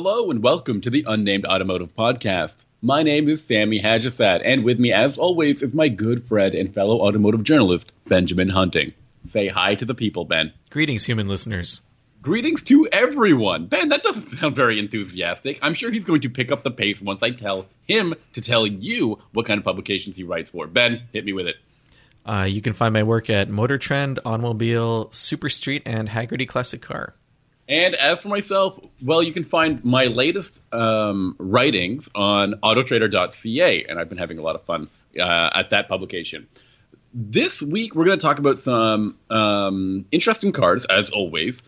[0.00, 2.66] Hello and welcome to the Unnamed Automotive Podcast.
[2.82, 6.72] My name is Sammy Haj-Assaad, and with me, as always, is my good friend and
[6.72, 8.92] fellow automotive journalist, Benjamin Hunting.
[9.28, 10.52] Say hi to the people, Ben.
[10.70, 11.80] Greetings, human listeners.
[12.22, 13.66] Greetings to everyone.
[13.66, 15.58] Ben, that doesn't sound very enthusiastic.
[15.62, 18.68] I'm sure he's going to pick up the pace once I tell him to tell
[18.68, 20.68] you what kind of publications he writes for.
[20.68, 21.56] Ben, hit me with it.
[22.24, 26.80] Uh, you can find my work at Motor Trend, Automobile, Super Street, and Hagerty Classic
[26.80, 27.14] Car.
[27.68, 33.98] And as for myself, well, you can find my latest um, writings on autotrader.ca, and
[33.98, 34.88] I've been having a lot of fun
[35.18, 36.48] uh, at that publication.
[37.12, 41.62] This week, we're going to talk about some um, interesting cars, as always.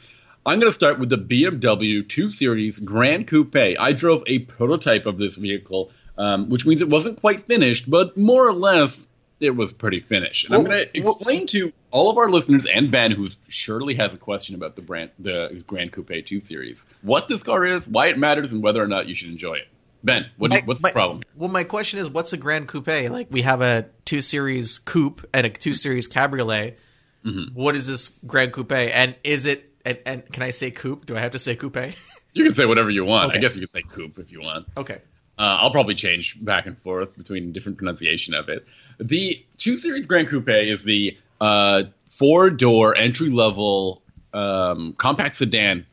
[0.47, 3.57] I'm going to start with the BMW 2 Series Grand Coupe.
[3.79, 8.17] I drove a prototype of this vehicle, um, which means it wasn't quite finished, but
[8.17, 9.07] more or less
[9.41, 10.47] it was pretty finished.
[10.47, 14.15] And I'm going to explain to all of our listeners and Ben, who surely has
[14.15, 18.09] a question about the brand, the Grand Coupe 2 Series, what this car is, why
[18.09, 19.69] it matters, and whether or not you should enjoy it.
[20.03, 21.19] Ben, what, my, what's the problem?
[21.19, 21.33] Here?
[21.37, 22.87] Well, my question is, what's a Grand Coupe?
[22.87, 26.79] Like, we have a 2 Series Coupe and a 2 Series Cabriolet.
[27.25, 27.55] Mm-hmm.
[27.55, 28.73] What is this Grand Coupe?
[28.73, 31.07] And is it, and, and, can I say coupe?
[31.07, 31.95] Do I have to say coupe?
[32.33, 33.31] you can say whatever you want.
[33.31, 33.39] Okay.
[33.39, 34.67] I guess you can say coupe if you want.
[34.77, 35.01] Okay.
[35.41, 38.67] Uh, I'll probably change back and forth between different pronunciation of it.
[38.99, 44.03] The 2 Series Grand Coupe is the uh, four door entry level
[44.35, 45.87] um, compact sedan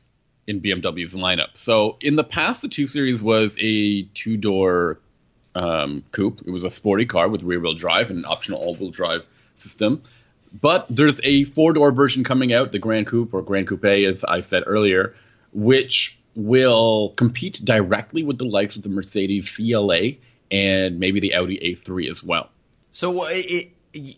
[0.47, 1.51] in BMW's lineup.
[1.53, 4.99] So in the past, the 2 Series was a two door
[5.55, 6.41] um, coupe.
[6.45, 9.21] It was a sporty car with rear wheel drive and an optional all wheel drive
[9.55, 10.03] system.
[10.51, 14.25] But there's a four door version coming out, the Grand Coupe or Grand Coupe, as
[14.25, 15.15] I said earlier,
[15.53, 20.11] which will compete directly with the likes of the Mercedes CLA
[20.51, 22.49] and maybe the Audi A3 as well.
[22.91, 23.71] So it,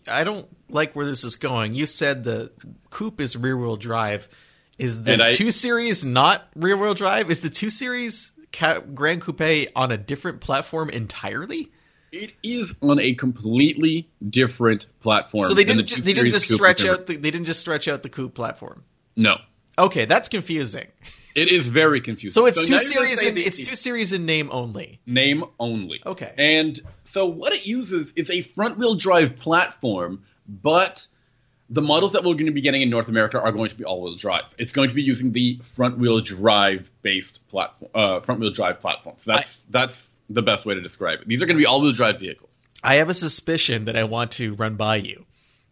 [0.06, 1.72] I don't like where this is going.
[1.72, 2.52] You said the
[2.90, 4.28] coupe is rear wheel drive.
[4.78, 7.30] Is the I, 2 Series not rear wheel drive?
[7.30, 8.32] Is the 2 Series
[8.94, 11.72] Grand Coupe on a different platform entirely?
[12.12, 15.48] It is on a completely different platform.
[15.48, 15.88] So they didn't.
[15.88, 17.06] The they didn't just stretch out.
[17.06, 18.84] The, they didn't just stretch out the coupe platform.
[19.16, 19.36] No.
[19.78, 20.88] Okay, that's confusing.
[21.34, 22.34] It is very confusing.
[22.34, 23.22] So it's so two series.
[23.22, 25.00] In, it's two series in name only.
[25.06, 26.00] Name only.
[26.04, 26.32] Okay.
[26.36, 31.06] And so what it uses, it's a front wheel drive platform, but
[31.68, 33.84] the models that we're going to be getting in North America are going to be
[33.84, 34.52] all wheel drive.
[34.58, 38.80] It's going to be using the front wheel drive based platform, uh, front wheel drive
[38.80, 39.24] platforms.
[39.24, 41.28] That's I, that's the best way to describe it.
[41.28, 42.66] These are going to be all wheel drive vehicles.
[42.82, 45.26] I have a suspicion that I want to run by you.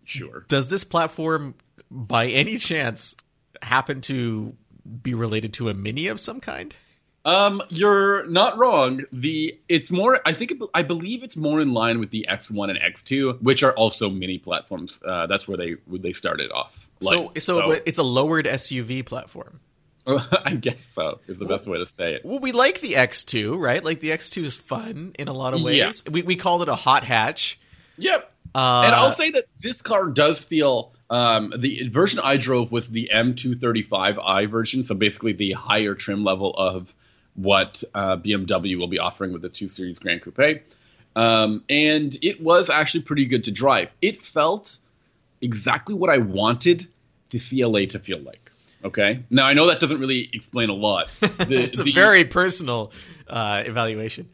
[0.04, 0.44] Sure.
[0.48, 1.54] Does this platform,
[1.90, 3.16] by any chance,
[3.60, 4.54] happen to
[5.02, 6.74] be related to a mini of some kind?
[7.24, 9.04] Um, you're not wrong.
[9.12, 10.20] The it's more.
[10.24, 13.72] I think I believe it's more in line with the X1 and X2, which are
[13.72, 15.00] also mini platforms.
[15.04, 16.88] Uh, that's where they where they started off.
[17.02, 19.60] So, so, so it's a lowered SUV platform.
[20.06, 22.24] I guess so is the well, best way to say it.
[22.24, 23.84] Well, we like the X2, right?
[23.84, 26.02] Like the X2 is fun in a lot of ways.
[26.06, 26.12] Yeah.
[26.12, 27.60] We we called it a hot hatch.
[27.98, 28.32] Yep.
[28.54, 32.88] Uh, and I'll say that this car does feel um, the version I drove was
[32.88, 36.94] the M235i version, so basically the higher trim level of
[37.34, 40.62] what uh, BMW will be offering with the 2 Series Grand Coupe.
[41.16, 43.90] Um, and it was actually pretty good to drive.
[44.02, 44.78] It felt
[45.40, 46.86] exactly what I wanted
[47.30, 48.50] the CLA to feel like.
[48.84, 49.24] Okay.
[49.30, 51.10] Now I know that doesn't really explain a lot.
[51.20, 52.92] The, it's a the, very personal
[53.28, 54.28] uh, evaluation.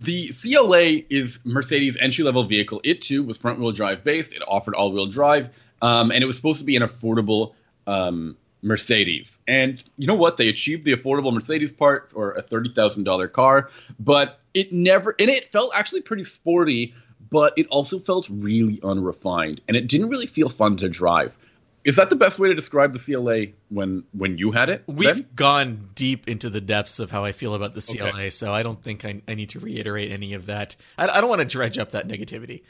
[0.00, 2.80] The CLA is Mercedes' entry level vehicle.
[2.84, 4.32] It too was front wheel drive based.
[4.32, 5.50] It offered all wheel drive,
[5.82, 7.54] um, and it was supposed to be an affordable
[7.86, 9.40] um, Mercedes.
[9.46, 10.36] And you know what?
[10.36, 15.14] They achieved the affordable Mercedes part for a thirty thousand dollar car, but it never
[15.18, 16.94] and it felt actually pretty sporty,
[17.30, 21.36] but it also felt really unrefined, and it didn't really feel fun to drive.
[21.82, 24.84] Is that the best way to describe the CLA when when you had it?
[24.86, 25.28] We've then?
[25.34, 28.30] gone deep into the depths of how I feel about the CLA, okay.
[28.30, 30.76] so I don't think I, I, need to reiterate any of that.
[30.98, 32.62] I, I don't want to dredge up that negativity.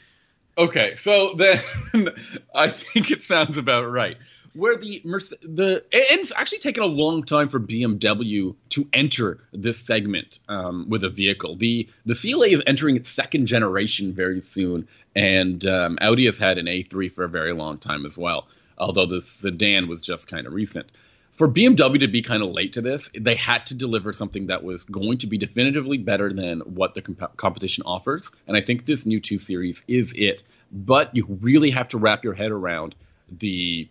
[0.57, 1.61] Okay, so then
[2.55, 4.17] I think it sounds about right.
[4.53, 5.01] Where the
[5.41, 10.89] the and it's actually taken a long time for BMW to enter this segment um,
[10.89, 11.55] with a vehicle.
[11.55, 16.57] The the CLA is entering its second generation very soon, and um, Audi has had
[16.57, 18.47] an A3 for a very long time as well
[18.81, 20.91] although the sedan was just kind of recent.
[21.33, 24.63] For BMW to be kind of late to this, they had to deliver something that
[24.63, 28.31] was going to be definitively better than what the comp- competition offers.
[28.47, 30.43] And I think this new 2 Series is it.
[30.71, 32.95] But you really have to wrap your head around
[33.29, 33.87] the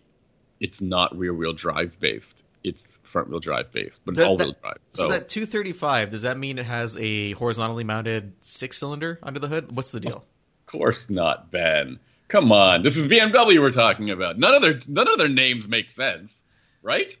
[0.59, 2.45] it's not rear wheel drive based.
[2.63, 4.77] It's front wheel drive based, but it's all wheel drive.
[4.89, 5.03] So.
[5.03, 5.09] so.
[5.09, 9.75] that 235, does that mean it has a horizontally mounted six cylinder under the hood?
[9.75, 10.17] What's the deal?
[10.17, 10.27] Of
[10.67, 11.99] course not, Ben.
[12.27, 14.39] Come on, this is BMW we're talking about.
[14.39, 16.33] None of their none of their names make sense,
[16.81, 17.17] right?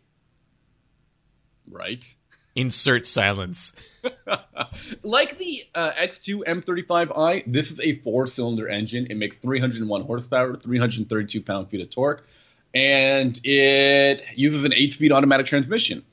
[1.71, 2.05] Right.
[2.53, 3.73] Insert silence.
[5.03, 9.07] like the uh, X2 M35i, this is a four-cylinder engine.
[9.09, 12.27] It makes 301 horsepower, 332 pound-feet of torque,
[12.75, 16.03] and it uses an eight-speed automatic transmission.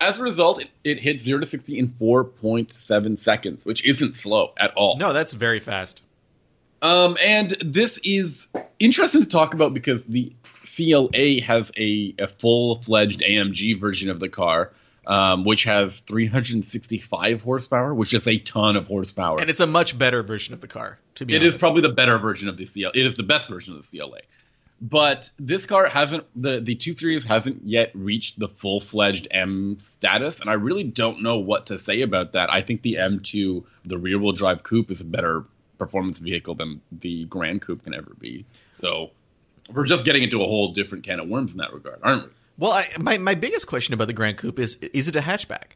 [0.00, 4.52] As a result, it, it hits 0 to 60 in 4.7 seconds, which isn't slow
[4.58, 4.98] at all.
[4.98, 6.02] No, that's very fast.
[6.82, 10.32] Um, and this is interesting to talk about because the
[10.64, 14.72] CLA has a, a full fledged AMG version of the car,
[15.06, 19.40] um, which has 365 horsepower, which is a ton of horsepower.
[19.40, 21.56] And it's a much better version of the car, to be It honest.
[21.56, 22.90] is probably the better version of the CLA.
[22.94, 24.18] It is the best version of the CLA.
[24.80, 29.78] But this car hasn't the the two series hasn't yet reached the full fledged M
[29.80, 32.52] status, and I really don't know what to say about that.
[32.52, 35.44] I think the M2, the rear wheel drive coupe, is a better
[35.78, 38.44] performance vehicle than the Grand Coupe can ever be.
[38.72, 39.10] So
[39.72, 42.30] we're just getting into a whole different can of worms in that regard, aren't we?
[42.56, 45.72] Well, I, my my biggest question about the Grand Coupe is: is it a hatchback?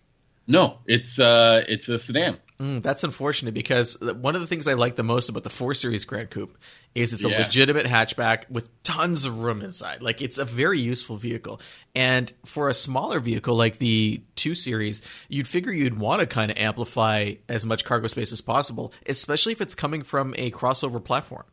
[0.47, 2.39] No, it's uh, it's a sedan.
[2.59, 5.75] Mm, that's unfortunate because one of the things I like the most about the 4
[5.75, 6.59] Series Grand Coupe
[6.93, 7.43] is it's a Yeah.
[7.43, 10.03] legitimate hatchback with tons of room inside.
[10.03, 11.61] Like it's a very useful vehicle.
[11.95, 16.51] And for a smaller vehicle like the 2 Series, you'd figure you'd want to kind
[16.51, 21.05] of amplify as much cargo space as possible, especially if it's coming from a crossover
[21.05, 21.45] platform.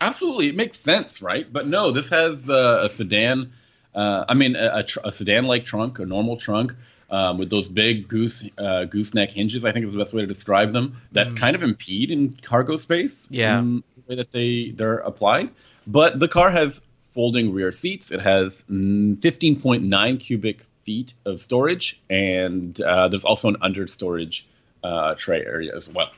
[0.00, 1.52] Absolutely, it makes sense, right?
[1.52, 3.52] But no, this has uh, a sedan.
[3.98, 6.74] Uh, I mean, a, a, tr- a sedan-like trunk, a normal trunk
[7.10, 9.64] um, with those big goose uh, gooseneck hinges.
[9.64, 11.00] I think is the best way to describe them.
[11.12, 13.26] That kind of impede in cargo space.
[13.28, 13.58] Yeah.
[13.58, 15.50] in the way that they they're applied.
[15.86, 18.12] But the car has folding rear seats.
[18.12, 24.46] It has mm, 15.9 cubic feet of storage, and uh, there's also an under storage
[24.84, 26.10] uh, tray area as well.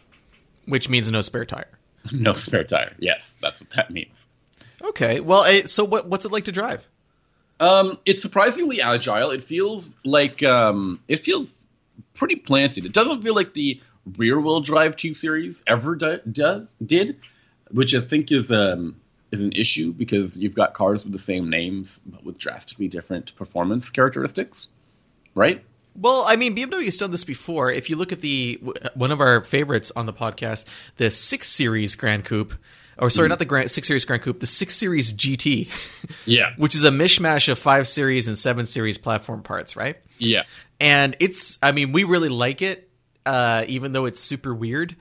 [0.67, 1.71] Which means no spare tire.
[2.12, 2.93] No spare tire.
[2.99, 4.17] Yes, that's what that means.
[4.82, 6.87] Okay, well, eh, so what, what's it like to drive?
[7.60, 9.30] Um, it's surprisingly agile.
[9.30, 11.56] It feels like um, it feels
[12.14, 12.86] pretty planted.
[12.86, 13.80] It doesn't feel like the
[14.16, 17.18] rear-wheel drive two series ever do- does did,
[17.70, 18.96] which I think is um,
[19.30, 23.36] is an issue because you've got cars with the same names but with drastically different
[23.36, 24.68] performance characteristics,
[25.34, 25.62] right?
[25.94, 27.70] Well, I mean, BMW has done this before.
[27.70, 28.60] If you look at the
[28.94, 30.64] one of our favorites on the podcast,
[30.96, 32.54] the six series Grand Coupe,
[33.00, 35.69] or sorry, not the Grand six series Grand Coupe, the six series GT,
[36.26, 39.97] Yeah, which is a mishmash of five series and seven series platform parts, right?
[40.19, 40.43] yeah,
[40.79, 42.91] And it's, I mean, we really like it,
[43.26, 44.97] uh, even though it's super weird.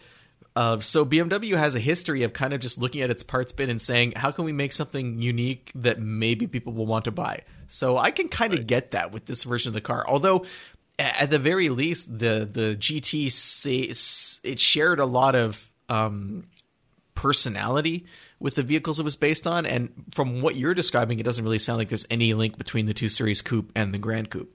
[0.55, 3.69] Uh, so BMW has a history of kind of just looking at its parts bin
[3.69, 7.43] and saying, how can we make something unique that maybe people will want to buy?
[7.67, 10.03] So I can kind of get that with this version of the car.
[10.07, 10.45] Although,
[10.97, 13.29] at the very least, the the GT
[14.43, 16.47] it shared a lot of um,
[17.19, 18.05] personality
[18.39, 21.59] with the vehicles it was based on, and from what you're describing, it doesn't really
[21.59, 24.49] sound like there's any link between the two series coupe and the Grand Coupe.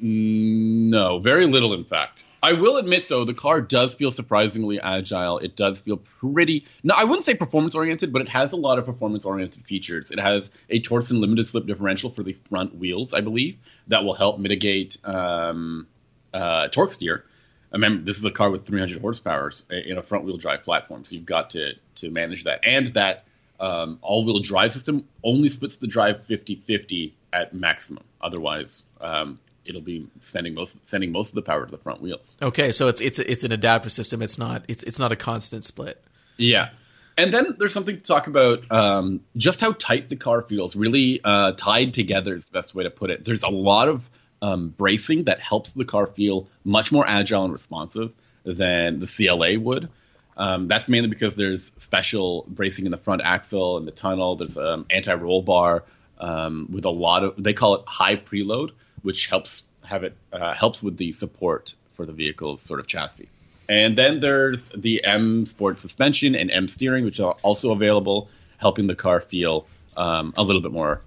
[0.00, 2.24] No, very little, in fact.
[2.42, 5.38] I will admit, though, the car does feel surprisingly agile.
[5.38, 6.64] It does feel pretty.
[6.82, 10.10] No, I wouldn't say performance oriented, but it has a lot of performance oriented features.
[10.10, 13.58] It has a Torsen limited slip differential for the front wheels, I believe,
[13.88, 15.86] that will help mitigate um,
[16.32, 17.24] uh, torque steer.
[17.74, 21.04] I remember this is a car with 300 horsepower in a front wheel drive platform,
[21.04, 22.60] so you've got to to manage that.
[22.62, 23.24] And that
[23.58, 28.04] um, all wheel drive system only splits the drive 50 50 at maximum.
[28.20, 32.36] Otherwise, um, it'll be sending most sending most of the power to the front wheels.
[32.40, 34.22] Okay, so it's it's it's an adaptive system.
[34.22, 36.00] It's not it's it's not a constant split.
[36.36, 36.70] Yeah.
[37.16, 40.76] And then there's something to talk about um, just how tight the car feels.
[40.76, 43.24] Really uh, tied together is the best way to put it.
[43.24, 44.08] There's a lot of
[44.42, 48.12] um, bracing that helps the car feel much more agile and responsive
[48.44, 49.88] than the CLA would.
[50.36, 54.36] Um, that's mainly because there's special bracing in the front axle and the tunnel.
[54.36, 55.84] There's um, anti-roll bar
[56.18, 58.70] um, with a lot of they call it high preload,
[59.02, 63.28] which helps have it uh, helps with the support for the vehicle's sort of chassis.
[63.68, 68.86] And then there's the M Sport suspension and M steering, which are also available, helping
[68.86, 71.00] the car feel um, a little bit more.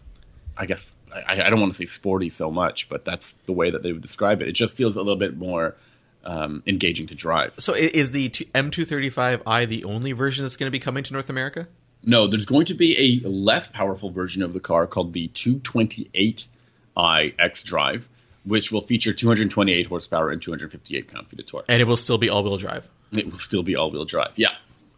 [0.56, 0.92] I guess
[1.28, 3.92] I, I don't want to say sporty so much, but that's the way that they
[3.92, 4.48] would describe it.
[4.48, 5.76] It just feels a little bit more
[6.26, 7.54] um, engaging to drive.
[7.58, 11.68] So is the M235i the only version that's going to be coming to North America?
[12.04, 16.48] No, there's going to be a less powerful version of the car called the 228i
[16.98, 18.08] xDrive,
[18.46, 21.66] which will feature 228 horsepower and 258 pound-feet of torque.
[21.68, 22.88] And it will still be all-wheel drive.
[23.12, 24.32] It will still be all-wheel drive.
[24.36, 24.50] Yeah,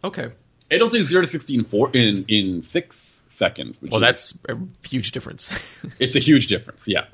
[0.02, 0.30] Okay.
[0.70, 3.80] it'll do zero to 60 in four in in six seconds.
[3.80, 4.56] Which Well, that's a
[4.86, 5.84] huge difference.
[5.98, 6.86] it's a huge difference.
[6.86, 7.06] Yeah.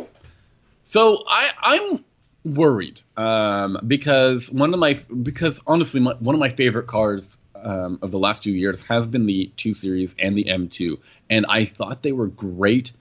[0.85, 2.05] So I I'm
[2.45, 7.99] worried um, because one of my because honestly my, one of my favorite cars um,
[8.03, 10.99] of the last two years has been the two series and the M2,
[11.31, 12.93] and I thought they were great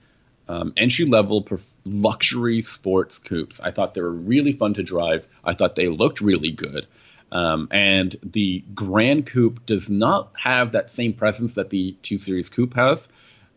[0.48, 3.60] um, entry level perf- luxury sports coupes.
[3.60, 5.26] I thought they were really fun to drive.
[5.44, 6.86] I thought they looked really good.
[7.32, 12.50] Um, and the Grand Coupe does not have that same presence that the 2 Series
[12.50, 13.08] Coupe has.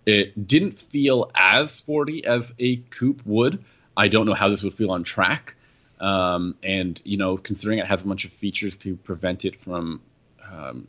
[0.06, 3.64] It didn't feel as sporty as a coupe would.
[3.96, 5.56] I don't know how this would feel on track.
[6.00, 10.02] Um, and you know, considering it has a bunch of features to prevent it from
[10.50, 10.88] um,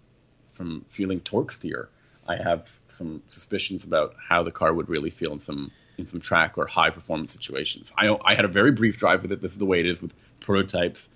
[0.51, 1.89] from feeling torque steer,
[2.27, 6.21] I have some suspicions about how the car would really feel in some in some
[6.21, 7.93] track or high performance situations.
[7.97, 9.43] I I had a very brief drive with it.
[9.43, 11.09] This is the way it is with prototypes.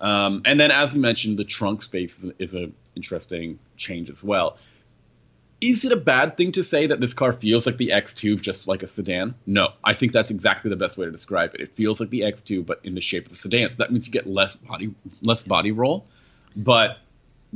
[0.00, 4.58] Um, and then, as mentioned, the trunk space is, is an interesting change as well.
[5.60, 8.68] Is it a bad thing to say that this car feels like the X2 just
[8.68, 9.34] like a sedan?
[9.46, 11.62] No, I think that's exactly the best way to describe it.
[11.62, 13.70] It feels like the X2 but in the shape of a sedan.
[13.70, 16.06] So that means you get less body less body roll,
[16.54, 16.98] but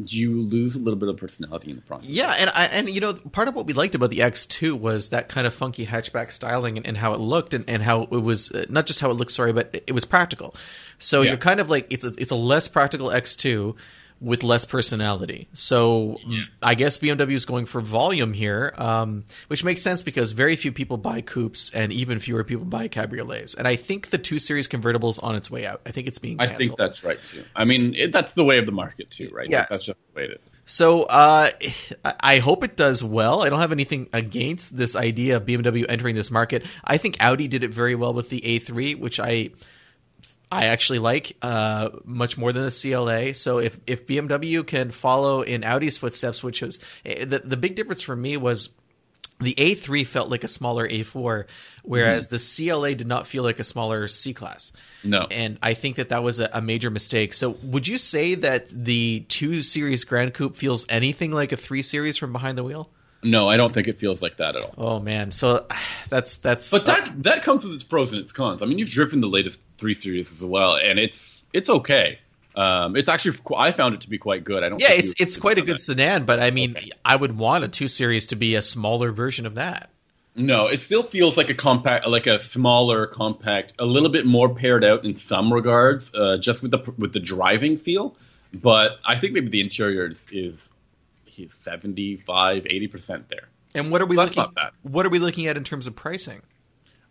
[0.06, 2.10] you lose a little bit of personality in the process.
[2.10, 5.10] Yeah, and I, and you know part of what we liked about the X2 was
[5.10, 8.10] that kind of funky hatchback styling and, and how it looked and, and how it
[8.10, 10.54] was uh, not just how it looked, sorry, but it was practical.
[10.98, 11.30] So yeah.
[11.30, 13.76] you're kind of like it's a, it's a less practical X2
[14.20, 15.48] with less personality.
[15.54, 16.44] So yeah.
[16.62, 20.72] I guess BMW is going for volume here, um, which makes sense because very few
[20.72, 23.56] people buy coupes and even fewer people buy cabriolets.
[23.56, 25.80] And I think the two series convertible is on its way out.
[25.86, 26.36] I think it's being.
[26.36, 26.54] Canceled.
[26.54, 27.44] I think that's right too.
[27.56, 29.48] I mean, it, that's the way of the market too, right?
[29.48, 30.38] Yeah, that's just the way it is.
[30.66, 31.50] So uh,
[32.20, 33.42] I hope it does well.
[33.42, 36.64] I don't have anything against this idea of BMW entering this market.
[36.84, 39.50] I think Audi did it very well with the A3, which I
[40.52, 43.34] I actually like uh, much more than the CLA.
[43.34, 47.76] So if if BMW can follow in Audi's footsteps, which was eh, the the big
[47.76, 48.70] difference for me was
[49.38, 51.46] the A3 felt like a smaller A4,
[51.82, 52.66] whereas mm-hmm.
[52.66, 54.70] the CLA did not feel like a smaller C class.
[55.02, 57.32] No, and I think that that was a, a, major mistake.
[57.32, 61.82] So would you say that the two series Grand Coupe feels anything like a three
[61.82, 62.90] series from behind the wheel?
[63.22, 64.74] No, I don't think it feels like that at all.
[64.78, 65.66] Oh man, so
[66.08, 66.70] that's that's.
[66.70, 68.62] But that uh, that comes with its pros and its cons.
[68.62, 72.18] I mean, you've driven the latest three series as well, and it's it's okay.
[72.54, 74.64] Um, it's actually I found it to be quite good.
[74.64, 74.80] I don't.
[74.80, 75.80] Yeah, it's it's quite a good that.
[75.80, 76.90] sedan, but I mean, okay.
[77.04, 79.90] I would want a two series to be a smaller version of that.
[80.34, 84.48] No, it still feels like a compact, like a smaller compact, a little bit more
[84.54, 88.16] paired out in some regards, uh, just with the with the driving feel.
[88.54, 90.72] But I think maybe the interior is, is
[91.30, 93.48] he's 75, 80% there.
[93.74, 94.46] And what are we so looking
[94.82, 96.42] What are we looking at in terms of pricing?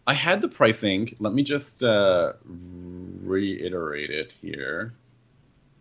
[0.06, 1.16] I had the pricing.
[1.20, 4.94] Let me just uh, reiterate it here.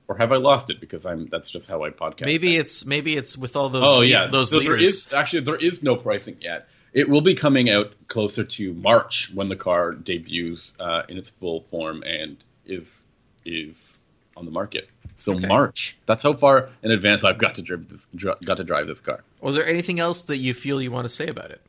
[0.06, 2.24] Or have I lost it because I'm that's just how I podcast.
[2.26, 2.60] Maybe it.
[2.60, 4.78] it's maybe it's with all those Oh yeah, those so leaders.
[4.78, 6.68] There is actually there is no pricing yet.
[6.94, 11.28] It will be coming out closer to March when the car debuts uh, in its
[11.28, 13.02] full form and is
[13.44, 13.98] is
[14.36, 14.88] on the market.
[15.18, 15.46] So okay.
[15.46, 15.97] March.
[16.08, 19.22] That's how far in advance I've got to drive this got to drive this car.
[19.42, 21.60] Was there anything else that you feel you want to say about it?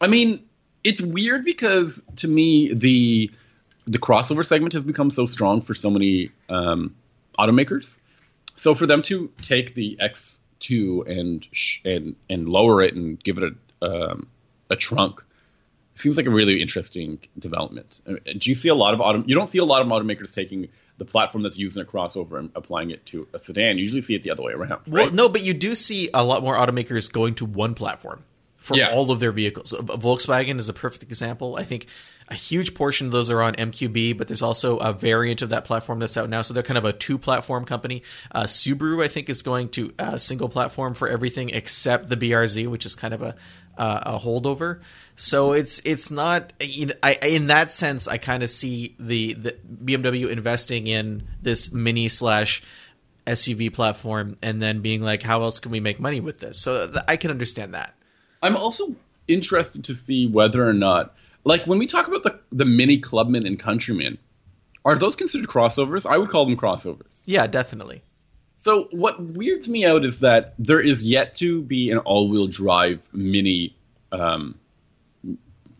[0.00, 0.46] I mean,
[0.82, 3.30] it's weird because to me the
[3.86, 6.96] the crossover segment has become so strong for so many um,
[7.38, 8.00] automakers.
[8.56, 13.36] So for them to take the X2 and sh- and and lower it and give
[13.36, 14.28] it a um,
[14.70, 15.22] a trunk
[15.94, 18.00] seems like a really interesting development.
[18.08, 19.22] Uh, do you see a lot of auto?
[19.26, 22.50] You don't see a lot of automakers taking the platform that's using a crossover and
[22.54, 23.78] applying it to a sedan.
[23.78, 24.80] You usually see it the other way around.
[24.86, 25.06] Right?
[25.06, 28.24] Well, no, but you do see a lot more automakers going to one platform
[28.56, 28.90] for yeah.
[28.90, 29.72] all of their vehicles.
[29.72, 31.56] Volkswagen is a perfect example.
[31.56, 31.86] I think
[32.28, 35.66] a huge portion of those are on MQB, but there's also a variant of that
[35.66, 36.40] platform that's out now.
[36.40, 38.02] So they're kind of a two platform company.
[38.32, 42.66] Uh, Subaru, I think, is going to a single platform for everything except the BRZ,
[42.68, 43.36] which is kind of a
[43.78, 44.80] uh, a holdover.
[45.16, 48.08] So it's it's not you know, I, in that sense.
[48.08, 52.62] I kind of see the, the BMW investing in this mini slash
[53.26, 56.58] SUV platform and then being like, how else can we make money with this?
[56.58, 57.94] So th- I can understand that.
[58.42, 58.94] I'm also
[59.28, 61.14] interested to see whether or not,
[61.44, 64.18] like when we talk about the the mini Clubman and Countryman,
[64.84, 66.04] are those considered crossovers?
[66.04, 67.22] I would call them crossovers.
[67.26, 68.02] Yeah, definitely.
[68.64, 73.02] So what weirds me out is that there is yet to be an all-wheel drive
[73.12, 73.76] mini
[74.10, 74.54] um,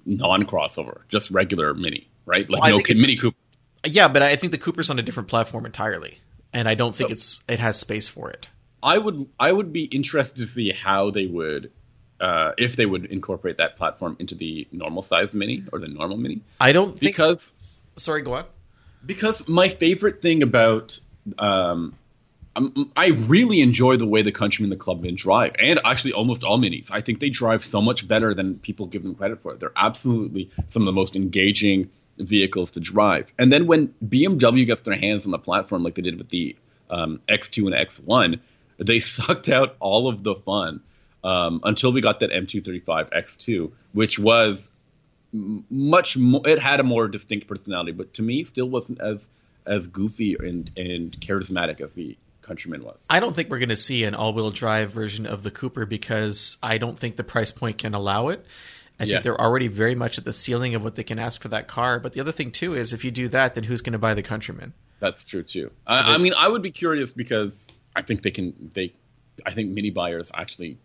[0.05, 2.49] non-crossover, just regular mini, right?
[2.51, 3.37] Like well, no mini coupe.
[3.87, 6.19] Yeah, but I think the Cooper's on a different platform entirely,
[6.53, 8.49] and I don't think so, it's it has space for it.
[8.83, 11.73] I would I would be interested to see how they would
[12.21, 16.19] uh, if they would incorporate that platform into the normal size mini or the normal
[16.19, 16.43] mini.
[16.61, 18.01] I don't because think...
[18.01, 18.45] sorry, go on.
[19.07, 21.01] Because my favorite thing about
[21.39, 21.95] um,
[22.97, 26.91] I really enjoy the way the Countryman the Clubman drive, and actually almost all minis.
[26.91, 29.55] I think they drive so much better than people give them credit for.
[29.55, 33.33] They're absolutely some of the most engaging vehicles to drive.
[33.39, 36.57] And then when BMW gets their hands on the platform, like they did with the
[36.91, 38.41] um, X2 and X1,
[38.79, 40.81] they sucked out all of the fun
[41.25, 44.71] um, until we got that M235 X2, which was
[45.33, 46.47] much more.
[46.47, 49.29] It had a more distinct personality, but to me, still wasn't as
[49.67, 53.07] as goofy and and charismatic as the Countryman was.
[53.11, 56.59] I don't think we're going to see an all-wheel drive version of the Cooper because
[56.63, 58.45] I don't think the price point can allow it.
[58.99, 59.15] I yeah.
[59.15, 61.67] think they're already very much at the ceiling of what they can ask for that
[61.67, 61.99] car.
[61.99, 64.15] But the other thing too is if you do that, then who's going to buy
[64.15, 64.73] the Countryman?
[65.01, 65.71] That's true too.
[65.89, 68.71] So I, I mean, I would be curious because I think they can.
[68.73, 68.93] They,
[69.45, 70.79] I think mini buyers actually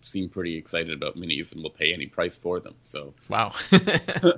[0.00, 2.74] seem pretty excited about minis and will pay any price for them.
[2.82, 3.54] So wow.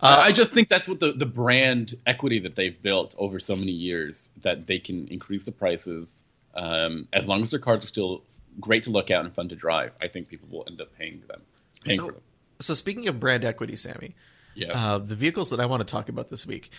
[0.00, 3.56] Uh, I just think that's what the, the brand equity that they've built over so
[3.56, 6.22] many years that they can increase the prices
[6.54, 8.22] um, as long as their cars are still
[8.60, 9.92] great to look at and fun to drive.
[10.00, 11.42] I think people will end up paying them.
[11.84, 12.22] Paying so, for them.
[12.60, 14.14] so speaking of brand equity, Sammy,
[14.54, 16.70] yeah, uh, the vehicles that I want to talk about this week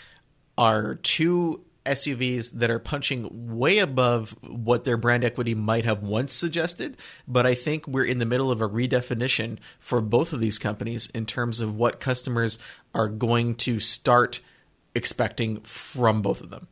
[0.57, 6.33] are two SUVs that are punching way above what their brand equity might have once
[6.33, 6.97] suggested.
[7.27, 11.09] But I think we're in the middle of a redefinition for both of these companies
[11.09, 12.57] in terms of what customers
[12.93, 14.39] are going to start
[14.95, 16.67] expecting from both of them.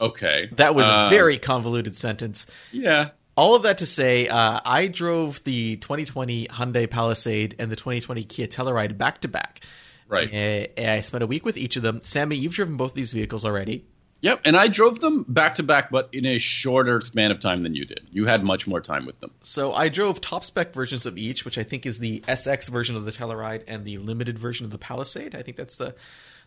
[0.00, 0.48] Okay.
[0.52, 2.46] That was a uh, very convoluted sentence.
[2.72, 3.10] Yeah.
[3.36, 8.24] All of that to say, uh, I drove the 2020 Hyundai Palisade and the 2020
[8.24, 9.60] Kia Telluride back to back.
[10.06, 10.32] Right.
[10.78, 12.00] Uh, I spent a week with each of them.
[12.02, 13.86] Sammy, you've driven both these vehicles already.
[14.20, 17.62] Yep, and I drove them back to back, but in a shorter span of time
[17.62, 18.06] than you did.
[18.10, 19.30] You had much more time with them.
[19.42, 22.96] So I drove top spec versions of each, which I think is the SX version
[22.96, 25.34] of the Telluride and the limited version of the Palisade.
[25.34, 25.94] I think that's the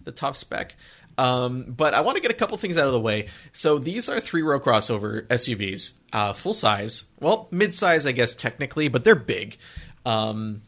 [0.03, 0.75] the top spec.
[1.17, 3.27] Um, but I want to get a couple things out of the way.
[3.51, 7.05] So these are three row crossover SUVs, uh, full size.
[7.19, 9.57] Well, mid size, I guess technically, but they're big.
[10.05, 10.61] Um,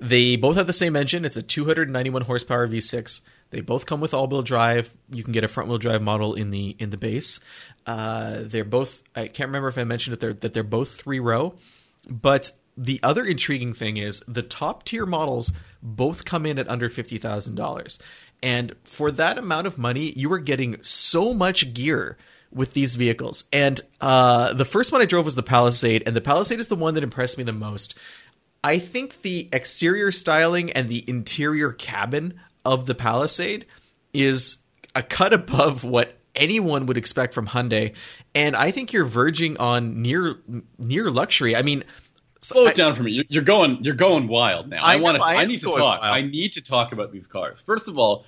[0.00, 1.24] they both have the same engine.
[1.24, 3.20] It's a 291 horsepower V6.
[3.52, 4.90] They both come with all-wheel drive.
[5.12, 7.38] You can get a front-wheel drive model in the in the base.
[7.86, 9.02] Uh, they're both.
[9.14, 11.54] I can't remember if I mentioned that they're that they're both three-row.
[12.08, 16.88] But the other intriguing thing is the top tier models both come in at under
[16.88, 17.98] fifty thousand dollars,
[18.42, 22.16] and for that amount of money, you are getting so much gear
[22.50, 23.44] with these vehicles.
[23.52, 26.76] And uh, the first one I drove was the Palisade, and the Palisade is the
[26.76, 27.94] one that impressed me the most.
[28.64, 33.66] I think the exterior styling and the interior cabin of the Palisade
[34.12, 34.58] is
[34.94, 37.94] a cut above what anyone would expect from Hyundai,
[38.34, 40.36] and I think you're verging on near
[40.78, 41.56] near luxury.
[41.56, 41.84] I mean,
[42.40, 43.24] slow it down for me.
[43.28, 44.82] You're going you're going wild now.
[44.82, 45.22] I, I want to.
[45.22, 46.00] I, I, need to talk.
[46.00, 46.02] Wild.
[46.02, 47.62] I need to talk about these cars.
[47.62, 48.24] First of all,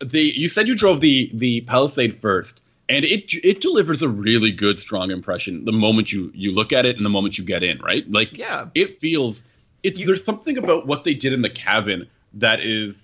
[0.00, 4.52] the you said you drove the the Palisade first, and it it delivers a really
[4.52, 7.62] good strong impression the moment you you look at it and the moment you get
[7.62, 7.78] in.
[7.78, 9.44] Right, like yeah, it feels.
[9.82, 13.00] It's you, there's something about what they did in the cabin that is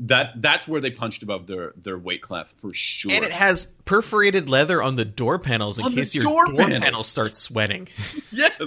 [0.00, 3.12] that that's where they punched above their their weight class for sure.
[3.12, 6.56] And it has perforated leather on the door panels in on case your door, door
[6.56, 6.82] panels.
[6.82, 7.88] panels start sweating.
[8.32, 8.60] yes.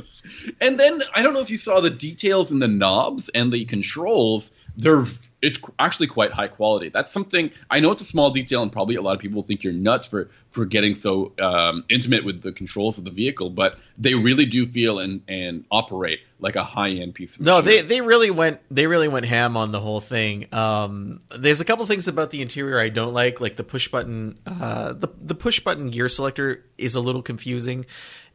[0.60, 3.66] And then I don't know if you saw the details in the knobs and the
[3.66, 4.52] controls.
[4.76, 5.06] They're
[5.42, 6.90] it's actually quite high quality.
[6.90, 9.64] That's something I know it's a small detail, and probably a lot of people think
[9.64, 13.78] you're nuts for for getting so um, intimate with the controls of the vehicle, but
[13.98, 17.42] they really do feel and and operate like a high end piece of.
[17.42, 20.54] No, they they really went they really went ham on the whole thing.
[20.54, 24.40] Um, there's a couple things about the interior I don't like, like the push button.
[24.46, 27.86] Uh, the the push button gear selector is a little confusing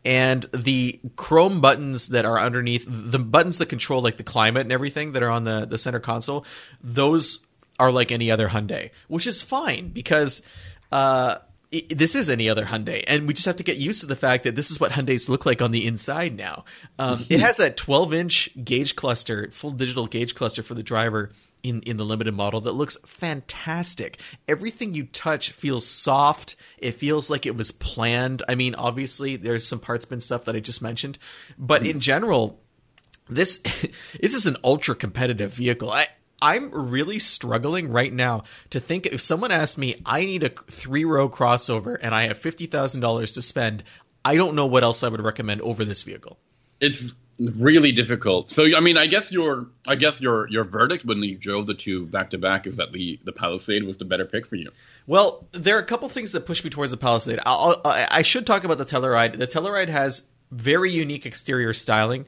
[0.05, 4.73] and the chrome buttons that are underneath the buttons that control like the climate and
[4.73, 6.45] everything that are on the the center console
[6.83, 7.45] those
[7.79, 10.43] are like any other Hyundai which is fine because
[10.93, 11.39] uh,
[11.75, 14.17] it, this is any other Hyundai, and we just have to get used to the
[14.17, 16.65] fact that this is what Hyundai's look like on the inside now.
[16.99, 21.33] Um, it has a 12 inch gauge cluster, full digital gauge cluster for the driver,
[21.65, 24.21] in in the limited model that looks fantastic.
[24.47, 26.55] Everything you touch feels soft.
[26.79, 28.45] It feels like it was planned.
[28.49, 31.19] I mean, obviously there's some parts bin stuff that I just mentioned,
[31.59, 31.91] but mm.
[31.91, 32.61] in general,
[33.29, 33.57] this
[34.21, 35.91] this is an ultra competitive vehicle.
[35.91, 36.07] I
[36.43, 41.07] I'm really struggling right now to think if someone asked me, I need a three
[41.07, 43.83] row crossover and I have fifty thousand dollars to spend,
[44.25, 46.39] I don't know what else I would recommend over this vehicle.
[46.81, 48.51] It's really difficult.
[48.51, 51.75] So I mean, I guess your I guess your your verdict when you drove the
[51.75, 54.71] two back to back is that the the Palisade was the better pick for you.
[55.07, 57.41] Well, there are a couple things that push me towards the Palisade.
[57.45, 59.39] I'll, i should talk about the Telluride.
[59.39, 62.27] The Telluride has very unique exterior styling.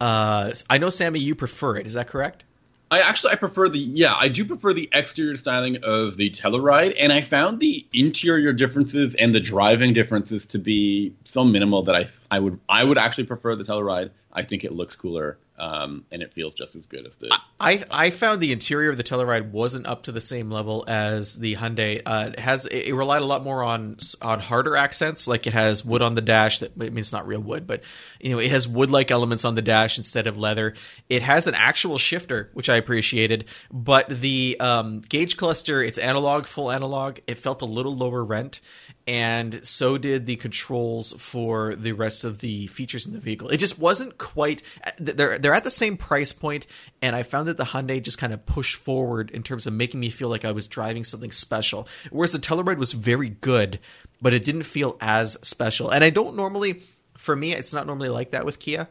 [0.00, 1.86] Uh, I know Sammy, you prefer it.
[1.86, 2.44] Is that correct?
[2.90, 6.94] I actually I prefer the yeah I do prefer the exterior styling of the Telluride,
[6.98, 11.96] and I found the interior differences and the driving differences to be so minimal that
[11.96, 14.10] I I would I would actually prefer the Telluride.
[14.32, 17.36] I think it looks cooler um, and it feels just as good as the.
[17.58, 21.38] I I found the interior of the Telluride wasn't up to the same level as
[21.38, 22.02] the Hyundai.
[22.04, 25.84] Uh, it has it relied a lot more on on harder accents, like it has
[25.84, 26.60] wood on the dash.
[26.60, 27.82] That I mean, it's not real wood, but
[28.20, 30.74] you know, it has wood like elements on the dash instead of leather.
[31.08, 36.46] It has an actual shifter, which I appreciated, but the um, gauge cluster, it's analog,
[36.46, 37.18] full analog.
[37.26, 38.60] It felt a little lower rent
[39.06, 43.48] and so did the controls for the rest of the features in the vehicle.
[43.48, 44.62] It just wasn't quite
[44.98, 46.66] they're they're at the same price point
[47.00, 50.00] and I found that the Hyundai just kind of pushed forward in terms of making
[50.00, 51.86] me feel like I was driving something special.
[52.10, 53.78] Whereas the Telluride was very good,
[54.20, 55.90] but it didn't feel as special.
[55.90, 56.82] And I don't normally
[57.16, 58.88] for me it's not normally like that with Kia.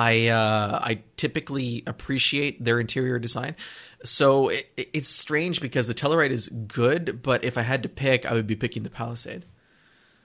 [0.00, 3.54] I uh, I typically appreciate their interior design,
[4.02, 8.24] so it, it's strange because the Telluride is good, but if I had to pick,
[8.24, 9.44] I would be picking the Palisade.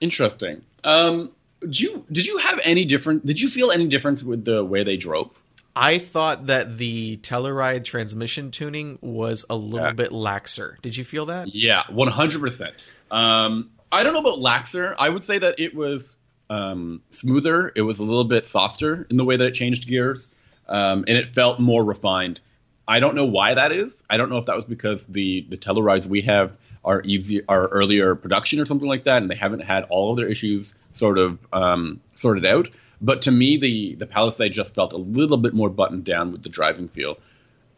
[0.00, 0.62] Interesting.
[0.82, 3.26] Um, did you did you have any different?
[3.26, 5.38] Did you feel any difference with the way they drove?
[5.74, 9.92] I thought that the Telluride transmission tuning was a little yeah.
[9.92, 10.80] bit laxer.
[10.80, 11.54] Did you feel that?
[11.54, 12.82] Yeah, one hundred percent.
[13.10, 14.94] Um, I don't know about laxer.
[14.98, 16.16] I would say that it was
[16.50, 17.72] um, smoother.
[17.74, 20.28] It was a little bit softer in the way that it changed gears,
[20.68, 22.40] um, and it felt more refined.
[22.88, 23.92] I don't know why that is.
[24.08, 27.66] I don't know if that was because the the Tellurides we have are easy, are
[27.66, 31.18] earlier production or something like that, and they haven't had all of their issues sort
[31.18, 32.68] of um, sorted out.
[33.00, 36.42] But to me, the the Palisade just felt a little bit more buttoned down with
[36.42, 37.18] the driving feel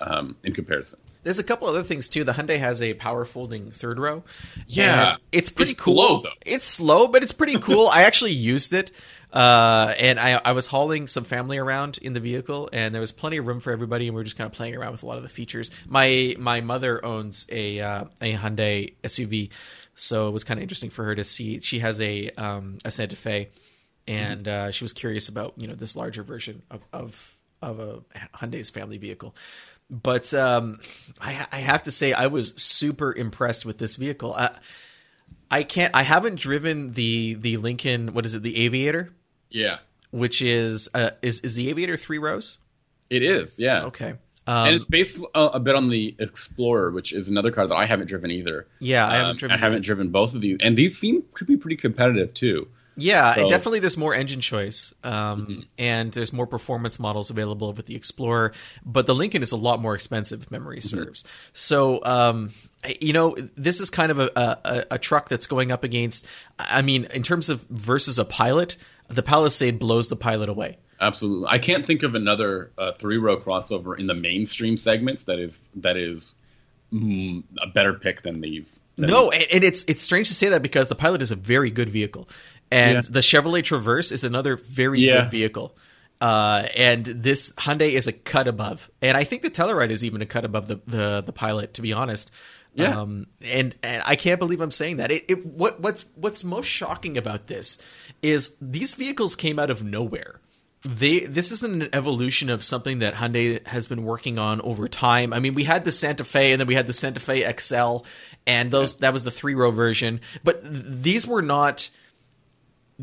[0.01, 0.99] um, in comparison.
[1.23, 2.25] There's a couple other things too.
[2.25, 4.25] The Hyundai has a power folding third row.
[4.67, 6.23] Yeah, it's pretty it's cool.
[6.23, 7.89] Slow, it's slow, but it's pretty cool.
[7.93, 8.91] I actually used it.
[9.33, 13.13] Uh, and I, I was hauling some family around in the vehicle, and there was
[13.13, 15.07] plenty of room for everybody, and we were just kind of playing around with a
[15.07, 15.71] lot of the features.
[15.87, 19.51] My my mother owns a uh, a Hyundai SUV,
[19.95, 21.61] so it was kind of interesting for her to see.
[21.61, 23.51] She has a um, a Santa Fe,
[24.07, 24.69] and mm-hmm.
[24.69, 28.01] uh, she was curious about you know this larger version of of of a
[28.39, 29.35] Hyundai's family vehicle.
[29.90, 30.81] But um,
[31.20, 34.35] I, I have to say, I was super impressed with this vehicle.
[34.35, 34.51] I,
[35.51, 35.94] I can't.
[35.94, 38.12] I haven't driven the the Lincoln.
[38.12, 38.42] What is it?
[38.42, 39.14] The Aviator.
[39.51, 39.79] Yeah.
[40.11, 42.59] Which is uh, is is the Aviator three rows?
[43.09, 43.59] It is.
[43.59, 43.85] Yeah.
[43.85, 44.14] Okay.
[44.46, 47.74] Um, and it's based a, a, bit on the Explorer, which is another car that
[47.74, 48.66] I haven't driven either.
[48.79, 49.55] Yeah, I haven't um, driven.
[49.55, 52.66] I haven't driven both of these, and these seem to be pretty competitive too.
[52.99, 53.49] Yeah, so.
[53.49, 53.81] definitely.
[53.81, 55.13] There's more engine choice, um,
[55.47, 55.61] mm-hmm.
[55.79, 58.53] and there's more performance models available with the Explorer.
[58.85, 60.99] But the Lincoln is a lot more expensive, if memory mm-hmm.
[60.99, 61.25] serves.
[61.53, 62.51] So, um,
[63.01, 66.27] you know, this is kind of a, a, a truck that's going up against.
[66.59, 68.77] I mean, in terms of versus a pilot,
[69.09, 70.79] the Palisade blows the pilot away.
[71.01, 75.39] Absolutely, I can't think of another uh, three row crossover in the mainstream segments that
[75.39, 76.35] is that is
[76.93, 78.81] mm, a better pick than these.
[78.97, 79.47] Than no, these.
[79.53, 82.29] and it's it's strange to say that because the Pilot is a very good vehicle,
[82.71, 83.01] and yeah.
[83.09, 85.23] the Chevrolet Traverse is another very yeah.
[85.23, 85.77] good vehicle.
[86.21, 90.21] Uh, and this Hyundai is a cut above, and I think the Telluride is even
[90.21, 92.31] a cut above the the, the Pilot, to be honest.
[92.75, 93.01] Yeah.
[93.01, 95.11] Um, and and I can't believe I'm saying that.
[95.11, 97.79] It, it, what what's what's most shocking about this
[98.23, 100.41] is these vehicles came out of nowhere.
[100.83, 105.33] They this isn't an evolution of something that Hyundai has been working on over time.
[105.33, 107.99] I mean, we had the Santa Fe and then we had the Santa Fe XL,
[108.47, 110.21] and those that was the three row version.
[110.45, 111.91] But th- these were not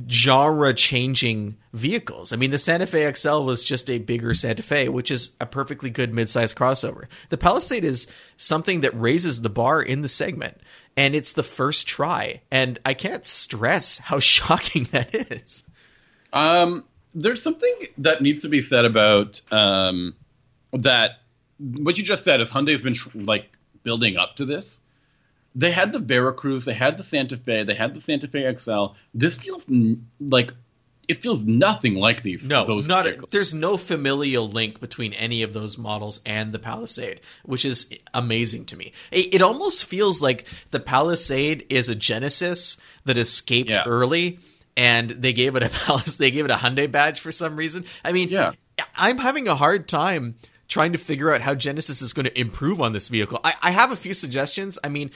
[0.10, 2.34] genre changing vehicles.
[2.34, 5.46] I mean, the Santa Fe XL was just a bigger Santa Fe, which is a
[5.46, 7.06] perfectly good midsize crossover.
[7.30, 10.58] The Palisade is something that raises the bar in the segment,
[10.98, 12.42] and it's the first try.
[12.52, 15.64] And I can't stress how shocking that is.
[16.34, 20.16] Um, there's something that needs to be said about um,
[20.74, 21.12] that.
[21.58, 23.50] What you just said is Hyundai's been like
[23.84, 24.82] building up to this
[25.56, 28.88] they had the Veracruz, they had the Santa Fe, they had the Santa Fe XL.
[29.14, 30.52] This feels n- like
[31.08, 32.48] it feels nothing like these.
[32.48, 33.08] No, not.
[33.08, 37.90] A, there's no familial link between any of those models and the Palisade, which is
[38.14, 38.92] amazing to me.
[39.12, 43.84] It, it almost feels like the Palisade is a Genesis that escaped yeah.
[43.86, 44.40] early,
[44.76, 46.18] and they gave it a Palace.
[46.18, 47.86] They gave it a Hyundai badge for some reason.
[48.04, 48.54] I mean, yeah.
[48.98, 50.36] I'm having a hard time
[50.68, 53.40] trying to figure out how Genesis is going to improve on this vehicle.
[53.44, 54.80] I, I have a few suggestions.
[54.84, 55.12] I mean,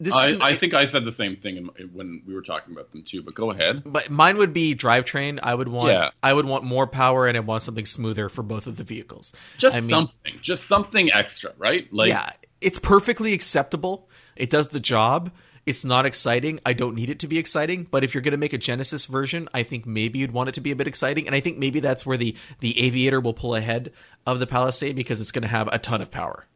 [0.00, 2.90] this I, I think I said the same thing in, when we were talking about
[2.90, 3.22] them too.
[3.22, 3.82] But go ahead.
[3.84, 5.38] But mine would be drivetrain.
[5.42, 5.92] I would want.
[5.92, 6.10] Yeah.
[6.22, 9.32] I would want more power, and I want something smoother for both of the vehicles.
[9.58, 10.38] Just I mean, something.
[10.40, 11.92] Just something extra, right?
[11.92, 12.30] Like yeah,
[12.62, 14.08] it's perfectly acceptable.
[14.36, 15.30] It does the job.
[15.66, 16.58] It's not exciting.
[16.64, 17.86] I don't need it to be exciting.
[17.90, 20.52] But if you're going to make a Genesis version, I think maybe you'd want it
[20.52, 21.26] to be a bit exciting.
[21.26, 23.92] And I think maybe that's where the the Aviator will pull ahead
[24.26, 26.46] of the Palisade because it's going to have a ton of power.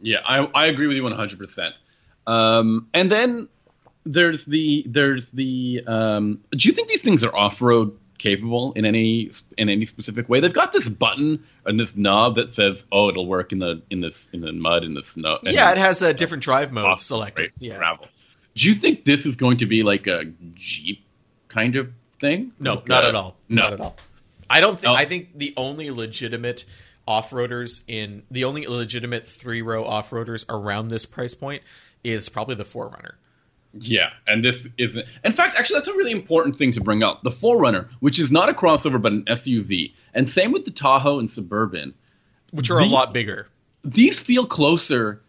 [0.00, 1.38] Yeah, I, I agree with you 100.
[2.28, 3.48] Um, and then
[4.04, 5.82] there's the there's the.
[5.86, 10.28] Um, do you think these things are off road capable in any in any specific
[10.28, 10.40] way.
[10.40, 14.00] They've got this button and this knob that says, "Oh, it'll work in the in
[14.00, 17.42] this in the mud in the snow." Yeah, it has a different drive mode selected.
[17.42, 17.96] Right, yeah.
[18.54, 21.04] Do you think this is going to be like a Jeep
[21.48, 22.52] kind of thing?
[22.58, 23.36] No, like not a, at all.
[23.48, 23.62] No.
[23.62, 23.96] Not at all.
[24.50, 24.92] I don't think.
[24.92, 24.96] Oh.
[24.96, 26.64] I think the only legitimate
[27.06, 31.62] off-roaders in the only legitimate three-row off-roaders around this price point
[32.08, 33.12] is probably the 4Runner.
[33.74, 35.06] Yeah, and this isn't.
[35.24, 37.22] In fact, actually, that's a really important thing to bring up.
[37.22, 41.18] The 4Runner, which is not a crossover but an SUV, and same with the Tahoe
[41.18, 41.94] and Suburban,
[42.52, 43.46] which are these, a lot bigger.
[43.84, 45.22] These feel closer.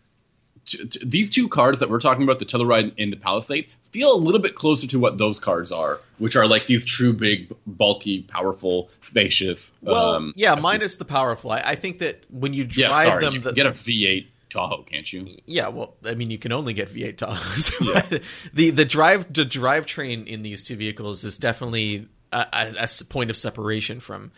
[0.68, 4.14] To, to, these two cars that we're talking about, the Telluride and the Palisade, feel
[4.14, 7.52] a little bit closer to what those cars are, which are like these true big,
[7.66, 9.72] bulky, powerful, spacious.
[9.82, 10.62] Well, um, yeah, SUVs.
[10.62, 11.52] minus the powerful.
[11.52, 14.28] I, I, think that when you drive yeah, sorry, them, you the, get a V8
[14.50, 15.28] Tahoe, can't you?
[15.46, 17.72] Yeah, well, I mean, you can only get V8 Tahoes.
[17.82, 18.20] Yeah.
[18.54, 23.30] the the drive the drivetrain in these two vehicles is definitely a, a, a point
[23.30, 24.32] of separation from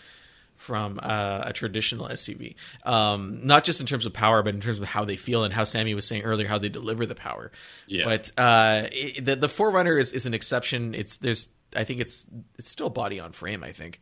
[0.62, 2.54] from uh, a traditional SUV.
[2.86, 5.52] Um, not just in terms of power, but in terms of how they feel and
[5.52, 7.52] how Sammy was saying earlier, how they deliver the power.
[7.88, 8.06] Yeah.
[8.06, 10.94] But uh, it, the the 4Runner is, is an exception.
[10.94, 12.28] It's there's I think it's
[12.60, 13.64] it's still body on frame.
[13.64, 14.00] I think.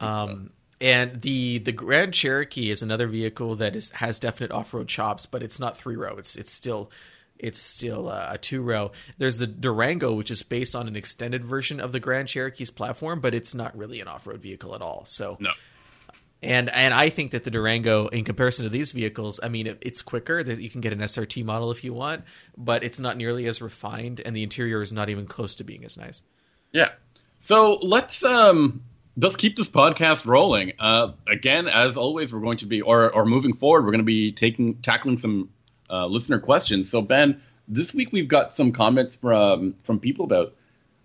[0.00, 4.88] Um, and the the Grand Cherokee is another vehicle that is has definite off road
[4.88, 6.16] chops, but it's not three row.
[6.16, 6.90] It's it's still
[7.38, 8.92] it's still uh, a two row.
[9.18, 13.20] There's the Durango, which is based on an extended version of the Grand Cherokee's platform,
[13.20, 15.04] but it's not really an off road vehicle at all.
[15.06, 15.50] So no.
[16.40, 19.78] And and I think that the Durango, in comparison to these vehicles, I mean, it,
[19.80, 20.40] it's quicker.
[20.40, 22.24] You can get an SRT model if you want,
[22.56, 25.84] but it's not nearly as refined, and the interior is not even close to being
[25.84, 26.22] as nice.
[26.70, 26.90] Yeah.
[27.40, 28.82] So let's um
[29.20, 30.72] let's keep this podcast rolling.
[30.78, 34.04] Uh, again, as always, we're going to be, or, or moving forward, we're going to
[34.04, 35.50] be taking tackling some
[35.90, 36.90] uh, listener questions.
[36.90, 40.54] So, Ben, this week we've got some comments from from people about,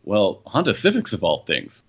[0.03, 1.81] well, Honda Civics of all things.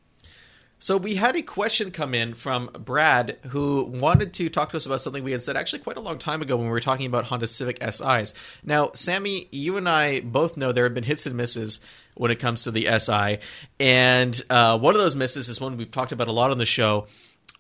[0.85, 4.85] So we had a question come in from Brad who wanted to talk to us
[4.85, 7.07] about something we had said actually quite a long time ago when we were talking
[7.07, 8.35] about Honda Civic SIs.
[8.63, 11.81] Now, Sammy, you and I both know there have been hits and misses
[12.17, 13.39] when it comes to the SI.
[13.81, 16.67] And uh, one of those misses is one we've talked about a lot on the
[16.67, 17.07] show.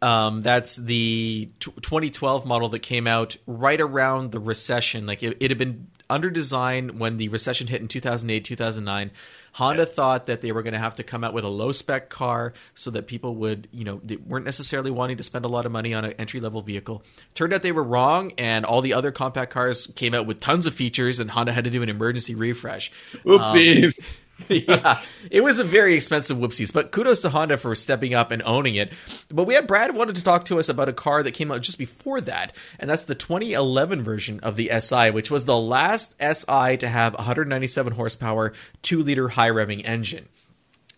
[0.03, 5.07] Um, that's the t- 2012 model that came out right around the recession.
[5.07, 9.11] Like it, it, had been under design when the recession hit in 2008, 2009.
[9.55, 9.87] Honda yeah.
[9.87, 12.53] thought that they were going to have to come out with a low spec car
[12.75, 15.71] so that people would, you know, they weren't necessarily wanting to spend a lot of
[15.71, 17.05] money on an entry level vehicle.
[17.35, 20.67] Turned out they were wrong, and all the other compact cars came out with tons
[20.67, 22.90] of features, and Honda had to do an emergency refresh.
[23.25, 24.09] Oopsies.
[24.09, 24.14] Um,
[24.49, 28.42] yeah, it was a very expensive whoopsies, but kudos to Honda for stepping up and
[28.44, 28.92] owning it.
[29.31, 31.62] But we had Brad wanted to talk to us about a car that came out
[31.62, 36.16] just before that, and that's the 2011 version of the SI, which was the last
[36.20, 40.29] SI to have 197 horsepower, 2 liter high revving engine.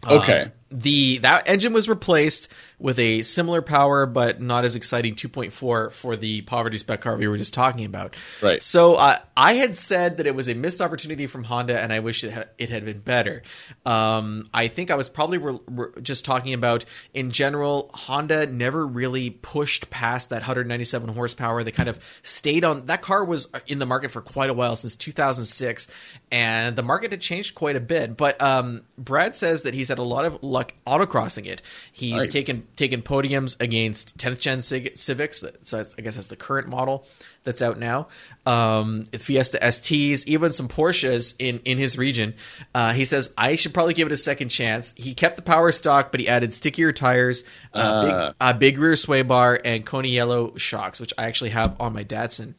[0.07, 0.42] Okay.
[0.42, 5.91] Um, the that engine was replaced with a similar power but not as exciting 2.4
[5.91, 8.15] for the poverty spec car we were just talking about.
[8.43, 8.62] Right.
[8.62, 12.01] So uh, I had said that it was a missed opportunity from Honda, and I
[12.01, 13.43] wish it, ha- it had been better.
[13.87, 16.85] Um, I think I was probably re- re- just talking about
[17.15, 17.91] in general.
[17.95, 21.62] Honda never really pushed past that 197 horsepower.
[21.62, 24.77] They kind of stayed on that car was in the market for quite a while
[24.77, 25.89] since 2006,
[26.31, 28.17] and the market had changed quite a bit.
[28.17, 31.62] But um, Brad says that he's had a lot of luck autocrossing it.
[31.92, 32.29] He's nice.
[32.29, 37.07] taken taken podiums against 10th gen Civics, so I guess that's the current model
[37.44, 38.09] that's out now.
[38.44, 42.35] Um, Fiesta STs, even some Porsches in in his region.
[42.74, 44.94] Uh, he says I should probably give it a second chance.
[44.96, 48.02] He kept the power stock, but he added stickier tires, uh, uh.
[48.02, 51.94] big uh, big rear sway bar, and Koni yellow shocks, which I actually have on
[51.94, 52.55] my Datsun.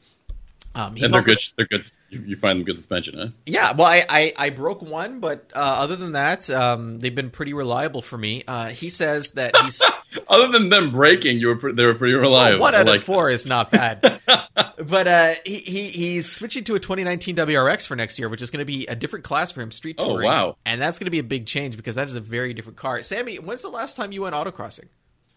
[0.78, 1.40] Um, and they're good.
[1.56, 1.88] They're good.
[2.10, 3.28] You, find them good suspension, huh?
[3.48, 3.74] Yeah.
[3.74, 7.56] Well, I I, I broke one, but uh, other than that, um, they've been pretty
[7.56, 8.44] reliable for me.
[8.48, 9.82] Uh, he says that he's
[10.28, 12.60] other than them breaking, you were pre- they were pretty reliable.
[12.60, 13.34] Well, one out like of four that.
[13.34, 14.22] is not bad.
[14.28, 18.52] but uh, he, he he's switching to a 2019 WRX for next year, which is
[18.52, 20.28] going to be a different class for him, street oh, touring.
[20.28, 20.58] Oh wow!
[20.64, 23.02] And that's going to be a big change because that is a very different car.
[23.02, 24.90] Sammy, when's the last time you went autocrossing?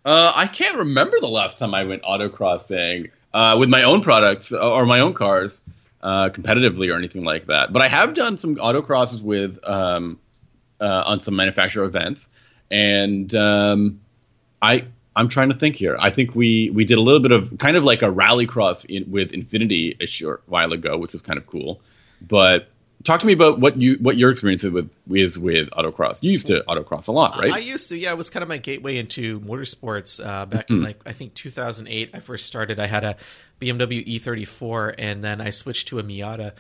[0.04, 4.52] Uh, I can't remember the last time I went autocrossing uh, with my own products
[4.52, 5.62] or my own cars
[6.02, 7.72] uh, competitively or anything like that.
[7.72, 10.18] But I have done some autocrosses with um,
[10.80, 12.28] uh, on some manufacturer events,
[12.70, 14.00] and um,
[14.62, 15.96] I I'm trying to think here.
[15.98, 19.10] I think we we did a little bit of kind of like a rallycross in,
[19.10, 21.80] with Infiniti a short while ago, which was kind of cool.
[22.22, 22.68] But
[23.04, 26.22] talk to me about what you what your experience with is with autocross.
[26.22, 27.52] You used to autocross a lot, right?
[27.52, 27.96] I used to.
[27.96, 30.76] Yeah, it was kind of my gateway into motorsports uh, back mm-hmm.
[30.76, 32.10] in like I think 2008.
[32.14, 32.78] I first started.
[32.78, 33.16] I had a
[33.60, 36.52] BMW E34, and then I switched to a Miata.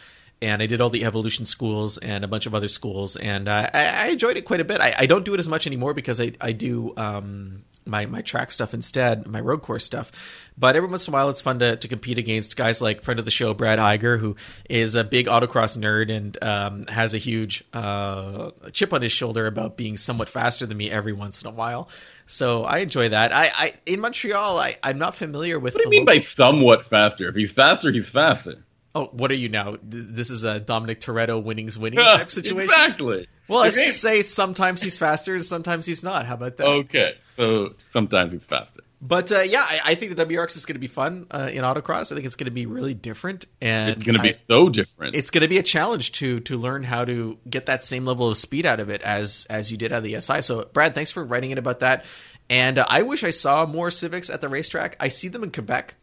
[0.42, 3.68] And I did all the evolution schools and a bunch of other schools, and uh,
[3.74, 4.80] I, I, enjoyed it quite a bit.
[4.80, 8.22] I, I, don't do it as much anymore because I, I do um, my my
[8.22, 10.12] track stuff instead, my road course stuff.
[10.56, 13.18] But every once in a while, it's fun to, to compete against guys like friend
[13.18, 14.36] of the show Brad Iger, who
[14.68, 19.46] is a big autocross nerd and um, has a huge uh, chip on his shoulder
[19.46, 21.88] about being somewhat faster than me every once in a while.
[22.26, 23.34] So I enjoy that.
[23.34, 25.74] I, I in Montreal, I, I'm not familiar with.
[25.74, 27.28] What do you mean local- by somewhat faster?
[27.28, 28.56] If he's faster, he's faster.
[28.94, 29.76] Oh, what are you now?
[29.82, 32.62] This is a Dominic Toretto winnings winning type situation.
[32.62, 33.28] exactly.
[33.46, 36.26] Well, let's just say sometimes he's faster and sometimes he's not.
[36.26, 36.66] How about that?
[36.66, 38.82] Okay, so sometimes he's faster.
[39.02, 41.64] But uh, yeah, I, I, think the WRX is going to be fun uh, in
[41.64, 42.12] autocross.
[42.12, 45.16] I think it's going to be really different, and it's going to be so different.
[45.16, 48.28] It's going to be a challenge to to learn how to get that same level
[48.28, 50.42] of speed out of it as as you did out of the SI.
[50.42, 52.04] So, Brad, thanks for writing it about that.
[52.50, 54.96] And uh, I wish I saw more Civics at the racetrack.
[55.00, 55.94] I see them in Quebec.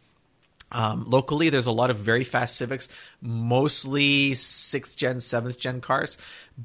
[0.71, 2.89] Um, locally, there's a lot of very fast Civics,
[3.21, 6.17] mostly sixth gen, seventh gen cars.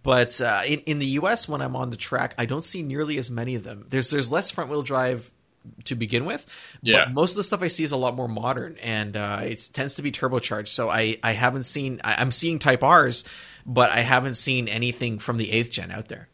[0.03, 3.19] But uh, in in the U.S., when I'm on the track, I don't see nearly
[3.19, 3.87] as many of them.
[3.89, 5.31] There's there's less front wheel drive
[5.85, 6.47] to begin with.
[6.83, 7.05] Yeah.
[7.05, 9.69] But most of the stuff I see is a lot more modern, and uh, it
[9.73, 10.69] tends to be turbocharged.
[10.69, 13.25] So I I haven't seen I, I'm seeing Type R's,
[13.65, 16.29] but I haven't seen anything from the eighth gen out there.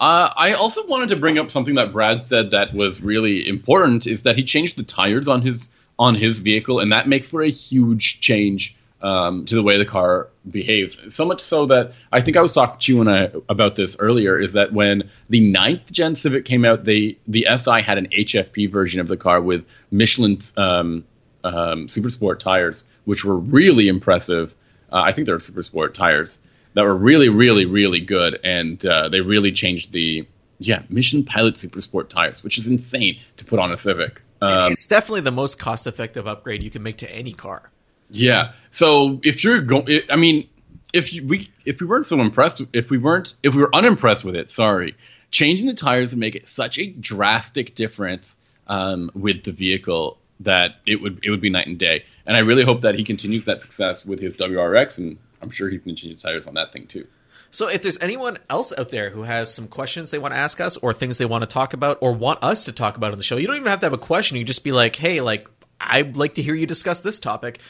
[0.00, 4.06] Uh, I also wanted to bring up something that Brad said that was really important
[4.06, 7.42] is that he changed the tires on his on his vehicle, and that makes for
[7.42, 10.98] a huge change um, to the way the car behaves.
[11.14, 13.96] So much so that I think I was talking to you and I, about this
[13.98, 14.38] earlier.
[14.38, 18.70] Is that when the ninth gen Civic came out, they the SI had an HFP
[18.70, 21.04] version of the car with Michelin um,
[21.44, 24.54] um, Super Sport tires, which were really impressive.
[24.90, 26.38] Uh, I think they're Super Sport tires
[26.74, 30.26] that were really, really, really good, and uh, they really changed the
[30.58, 34.22] yeah Michelin Pilot Super Sport tires, which is insane to put on a Civic.
[34.40, 37.70] Um, it's definitely the most cost-effective upgrade you can make to any car.
[38.10, 38.52] Yeah.
[38.70, 40.48] So if you're going, I mean,
[40.92, 44.24] if you, we if we weren't so impressed, if we weren't, if we were unimpressed
[44.24, 44.96] with it, sorry,
[45.30, 50.76] changing the tires would make it such a drastic difference um, with the vehicle that
[50.86, 52.04] it would it would be night and day.
[52.26, 55.68] And I really hope that he continues that success with his WRX, and I'm sure
[55.68, 57.06] he can change the tires on that thing too.
[57.50, 60.60] So if there's anyone else out there who has some questions they want to ask
[60.60, 63.18] us or things they want to talk about or want us to talk about on
[63.18, 64.36] the show, you don't even have to have a question.
[64.36, 65.48] You just be like, "Hey, like
[65.80, 67.60] I'd like to hear you discuss this topic."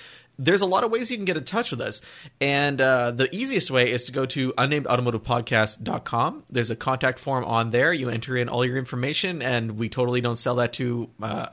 [0.41, 2.01] There's a lot of ways you can get in touch with us.
[2.41, 6.45] And uh, the easiest way is to go to unnamedautomotivepodcast.com.
[6.49, 7.93] There's a contact form on there.
[7.93, 11.49] You enter in all your information, and we totally don't sell that to uh,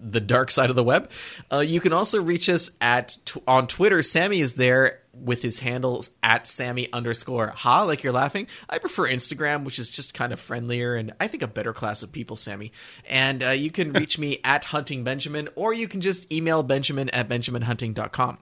[0.00, 1.10] the dark side of the web.
[1.52, 4.02] Uh, you can also reach us at t- on Twitter.
[4.02, 8.46] Sammy is there with his handles at Sammy underscore ha, like you're laughing.
[8.68, 12.02] I prefer Instagram, which is just kind of friendlier and I think a better class
[12.02, 12.72] of people, Sammy.
[13.08, 17.08] And uh, you can reach me at Hunting Benjamin, or you can just email Benjamin
[17.10, 18.38] at benjaminhunting.com.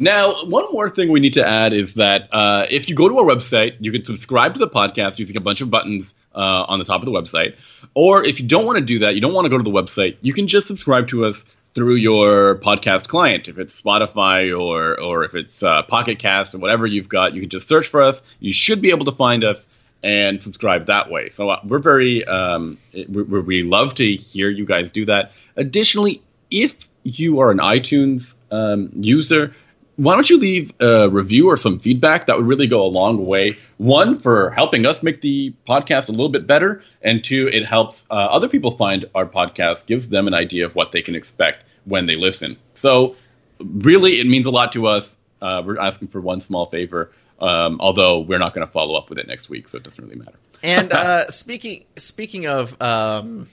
[0.00, 3.18] Now, one more thing we need to add is that uh, if you go to
[3.18, 6.78] our website, you can subscribe to the podcast using a bunch of buttons uh, on
[6.78, 7.56] the top of the website.
[7.94, 9.72] Or if you don't want to do that, you don't want to go to the
[9.72, 13.48] website, you can just subscribe to us through your podcast client.
[13.48, 17.40] If it's Spotify or or if it's uh, Pocket Cast or whatever you've got, you
[17.40, 18.22] can just search for us.
[18.38, 19.60] You should be able to find us
[20.02, 21.28] and subscribe that way.
[21.28, 25.32] So uh, we're very um, we, we love to hear you guys do that.
[25.56, 29.54] Additionally, if you are an iTunes um, user,
[29.98, 32.26] why don't you leave a review or some feedback?
[32.26, 33.58] That would really go a long way.
[33.78, 38.06] One, for helping us make the podcast a little bit better, and two, it helps
[38.08, 41.64] uh, other people find our podcast, gives them an idea of what they can expect
[41.84, 42.58] when they listen.
[42.74, 43.16] So,
[43.58, 45.16] really, it means a lot to us.
[45.42, 49.10] Uh, we're asking for one small favor, um, although we're not going to follow up
[49.10, 50.38] with it next week, so it doesn't really matter.
[50.62, 52.80] and uh, speaking speaking of.
[52.80, 53.48] Um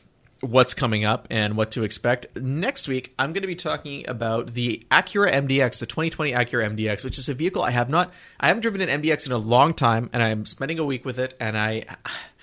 [0.46, 2.28] what's coming up and what to expect.
[2.38, 7.04] Next week, I'm going to be talking about the Acura MDX, the 2020 Acura MDX,
[7.04, 9.74] which is a vehicle I have not, I haven't driven an MDX in a long
[9.74, 11.34] time, and I'm spending a week with it.
[11.40, 11.86] And I,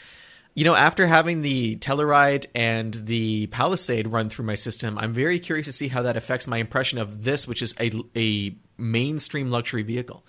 [0.55, 5.39] you know, after having the Telluride and the Palisade run through my system, I'm very
[5.39, 9.51] curious to see how that affects my impression of this, which is a, a mainstream
[9.51, 10.25] luxury vehicle.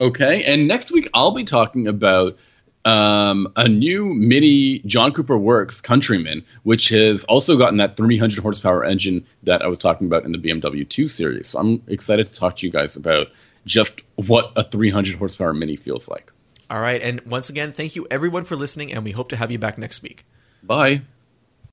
[0.00, 2.36] Okay, and next week I'll be talking about
[2.86, 8.84] um, a new Mini John Cooper Works Countryman, which has also gotten that 300 horsepower
[8.84, 11.48] engine that I was talking about in the BMW 2 Series.
[11.48, 13.26] So I'm excited to talk to you guys about
[13.64, 16.32] just what a 300 horsepower Mini feels like.
[16.70, 17.02] All right.
[17.02, 19.78] And once again, thank you everyone for listening, and we hope to have you back
[19.78, 20.24] next week.
[20.62, 21.02] Bye.